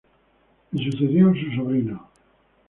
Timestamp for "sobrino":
1.55-2.09